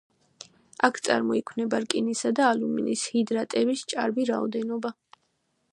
[0.87, 4.95] აქ წარმოიქმნება რკინისა და ალუმინის ჰიდრატების ჭარბი რაოდენობა.